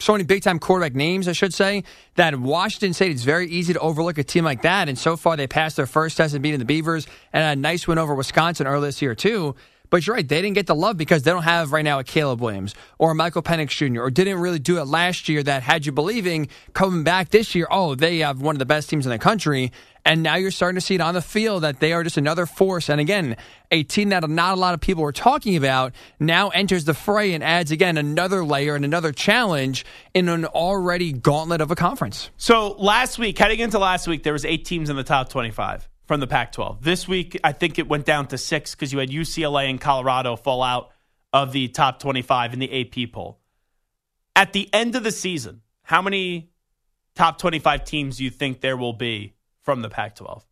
[0.01, 1.85] so many big time quarterback names, I should say,
[2.17, 4.89] that Washington State, it's very easy to overlook a team like that.
[4.89, 7.87] And so far, they passed their first test and beating the Beavers and a nice
[7.87, 9.55] win over Wisconsin earlier this year, too.
[9.91, 12.05] But you're right, they didn't get the love because they don't have right now a
[12.05, 14.03] Caleb Williams or a Michael Penix Jr.
[14.03, 17.67] or didn't really do it last year that had you believing coming back this year,
[17.71, 19.73] oh, they have one of the best teams in the country.
[20.05, 22.47] And now you're starting to see it on the field that they are just another
[22.47, 22.89] force.
[22.89, 23.37] And again,
[23.71, 27.35] a team that not a lot of people were talking about now enters the fray
[27.35, 29.85] and adds again another layer and another challenge
[30.15, 32.31] in an already gauntlet of a conference.
[32.39, 35.89] So last week, heading into last week, there was eight teams in the top 25
[36.11, 36.83] from the Pac 12.
[36.83, 40.35] This week, I think it went down to six because you had UCLA and Colorado
[40.35, 40.91] fall out
[41.33, 43.39] of the top 25 in the AP poll.
[44.35, 46.51] At the end of the season, how many
[47.15, 50.45] top 25 teams do you think there will be from the Pac 12?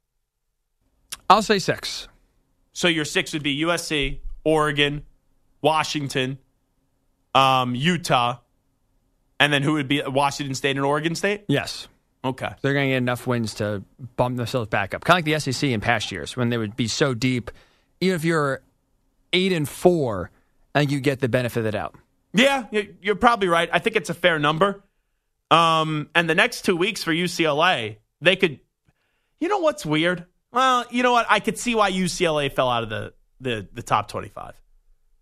[1.29, 2.07] I'll say six.
[2.73, 5.07] So your six would be USC, Oregon,
[5.61, 6.39] Washington,
[7.35, 8.37] um, Utah,
[9.41, 11.47] and then who would be Washington State and Oregon State?
[11.49, 11.89] Yes.
[12.25, 12.51] Okay.
[12.62, 13.83] They're going to get enough wins to
[14.16, 15.05] bump themselves back up.
[15.05, 17.51] Kind of like the SEC in past years when they would be so deep.
[18.01, 18.62] Even if you're
[19.33, 20.31] eight and four,
[20.75, 21.95] I think you get the benefit of the doubt.
[22.35, 22.66] Yeah,
[23.01, 23.69] you're probably right.
[23.73, 24.83] I think it's a fair number.
[25.51, 28.61] Um, and the next two weeks for UCLA, they could.
[29.41, 30.27] You know what's weird?
[30.53, 31.27] Well, you know what?
[31.29, 34.61] I could see why UCLA fell out of the the, the top twenty-five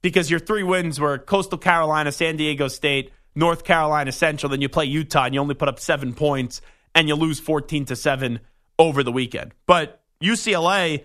[0.03, 4.51] because your three wins were Coastal Carolina, San Diego State, North Carolina Central.
[4.51, 6.61] Then you play Utah, and you only put up seven points
[6.97, 8.40] and you lose 14 to 7
[8.78, 9.53] over the weekend.
[9.66, 11.05] But UCLA,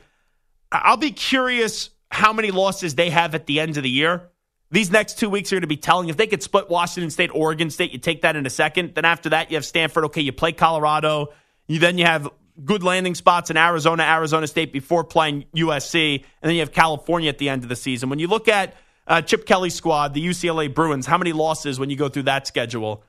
[0.72, 4.30] I'll be curious how many losses they have at the end of the year.
[4.72, 6.08] These next two weeks are going to be telling.
[6.08, 8.96] If they could split Washington State, Oregon State, you take that in a second.
[8.96, 10.06] Then after that, you have Stanford.
[10.06, 11.34] Okay, you play Colorado.
[11.68, 12.30] You then you have
[12.64, 17.28] good landing spots in Arizona, Arizona State before playing USC, and then you have California
[17.28, 18.10] at the end of the season.
[18.10, 18.76] When you look at
[19.08, 22.48] uh, Chip Kelly's squad, the UCLA Bruins, how many losses when you go through that
[22.48, 23.04] schedule?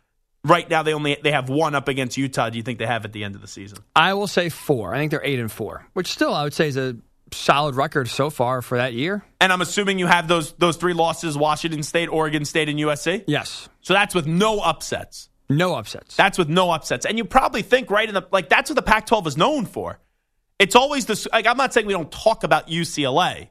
[0.45, 2.51] Right now, they only they have one up against Utah.
[2.51, 3.79] Do you think they have at the end of the season?
[3.95, 4.93] I will say four.
[4.93, 6.97] I think they're eight and four, which still I would say is a
[7.33, 9.25] solid record so far for that year.
[9.41, 13.23] And I'm assuming you have those those three losses: Washington State, Oregon State, and USC.
[13.29, 13.69] Yes.
[13.83, 15.29] So that's with no upsets.
[15.49, 16.17] No upsets.
[16.17, 17.07] That's with no upsets.
[17.07, 20.01] And you probably think right in the like that's what the Pac-12 is known for.
[20.59, 21.29] It's always this.
[21.33, 23.51] Like I'm not saying we don't talk about UCLA,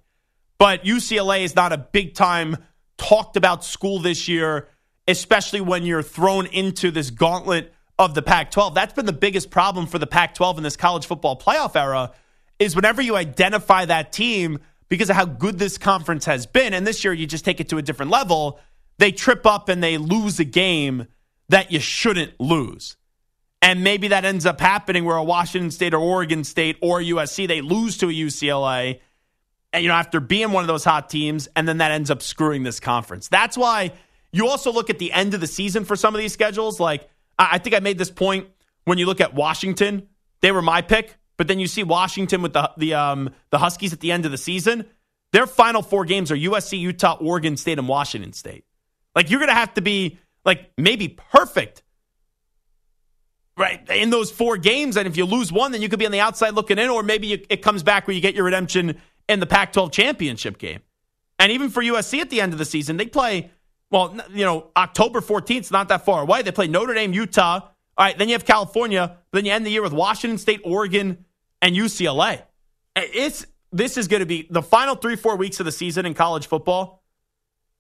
[0.58, 2.58] but UCLA is not a big time
[2.98, 4.68] talked about school this year
[5.08, 8.74] especially when you're thrown into this gauntlet of the Pac 12.
[8.74, 12.12] That's been the biggest problem for the Pac 12 in this college football playoff era
[12.60, 16.86] is whenever you identify that team because of how good this conference has been, and
[16.86, 18.60] this year you just take it to a different level,
[18.97, 21.08] they trip up and they lose a game
[21.49, 22.97] that you shouldn't lose.
[23.62, 27.47] And maybe that ends up happening where a Washington State or Oregon State or USC,
[27.47, 28.99] they lose to a UCLA,
[29.72, 32.22] and you know, after being one of those hot teams, and then that ends up
[32.22, 33.28] screwing this conference.
[33.28, 33.93] That's why
[34.32, 36.80] you also look at the end of the season for some of these schedules.
[36.80, 38.48] Like, I think I made this point
[38.86, 40.08] when you look at Washington,
[40.42, 43.94] they were my pick, but then you see Washington with the the um, the Huskies
[43.94, 44.86] at the end of the season.
[45.32, 48.66] Their final four games are USC, Utah, Oregon State, and Washington State.
[49.16, 51.84] Like you're going to have to be like maybe perfect,
[53.58, 54.98] right, in those four games.
[54.98, 57.04] And if you lose one, then you could be on the outside looking in, or
[57.04, 60.82] maybe you, it comes back where you get your redemption in the Pac-12 championship game.
[61.40, 63.52] And even for USC at the end of the season, they play
[63.92, 66.42] well, you know, October 14th is not that far away.
[66.42, 67.60] They play Notre Dame, Utah.
[67.98, 69.18] All right, then you have California.
[69.34, 71.26] Then you end the year with Washington State, Oregon,
[71.62, 72.42] and UCLA.
[72.96, 76.14] It's this is going to be the final three, four weeks of the season in
[76.14, 77.04] college football.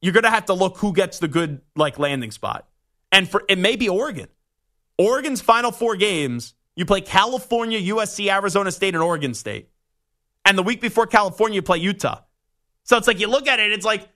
[0.01, 2.67] You're going to have to look who gets the good like landing spot,
[3.11, 4.27] and for it may be Oregon.
[4.97, 9.69] Oregon's final four games, you play California, USC, Arizona State, and Oregon State,
[10.45, 12.19] and the week before California, you play Utah.
[12.83, 14.07] So it's like you look at it, it's like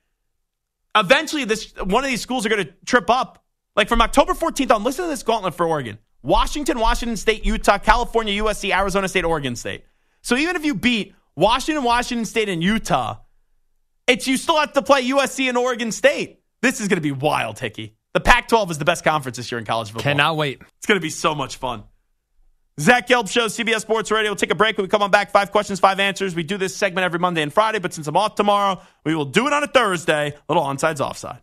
[0.95, 3.43] eventually this one of these schools are going to trip up.
[3.75, 5.97] Like from October 14th on, listen to this gauntlet for Oregon.
[6.23, 9.83] Washington, Washington State, Utah, California, USC, Arizona State, Oregon State.
[10.21, 13.17] So even if you beat Washington, Washington State, and Utah,
[14.07, 16.39] it's you still have to play USC and Oregon State.
[16.61, 17.95] This is going to be wild, Hickey.
[18.13, 20.03] The Pac 12 is the best conference this year in college football.
[20.03, 20.61] Cannot wait.
[20.77, 21.83] It's going to be so much fun.
[22.77, 24.31] Zach Gelb Show, CBS Sports Radio.
[24.31, 24.77] We'll take a break.
[24.77, 26.35] When we come on back, five questions, five answers.
[26.35, 29.23] We do this segment every Monday and Friday, but since I'm off tomorrow, we will
[29.23, 30.33] do it on a Thursday.
[30.49, 31.39] Little onsides, offside.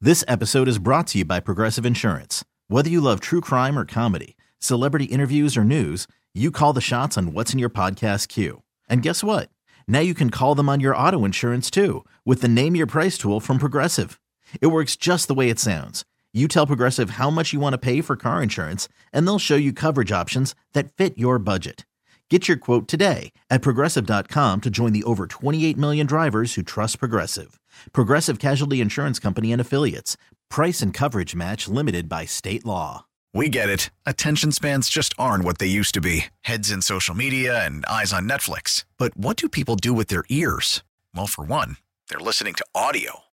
[0.00, 2.42] This episode is brought to you by Progressive Insurance.
[2.68, 7.18] Whether you love true crime or comedy, celebrity interviews or news, you call the shots
[7.18, 8.62] on what's in your podcast queue.
[8.88, 9.50] And guess what?
[9.86, 13.18] Now you can call them on your auto insurance too with the Name Your Price
[13.18, 14.18] tool from Progressive.
[14.62, 17.78] It works just the way it sounds you tell Progressive how much you want to
[17.78, 21.84] pay for car insurance, and they'll show you coverage options that fit your budget.
[22.30, 26.98] Get your quote today at progressive.com to join the over 28 million drivers who trust
[26.98, 27.60] Progressive.
[27.92, 30.16] Progressive Casualty Insurance Company and Affiliates.
[30.48, 33.04] Price and coverage match limited by state law.
[33.34, 33.90] We get it.
[34.06, 38.14] Attention spans just aren't what they used to be heads in social media and eyes
[38.14, 38.84] on Netflix.
[38.96, 40.82] But what do people do with their ears?
[41.14, 41.76] Well, for one,
[42.08, 43.24] they're listening to audio.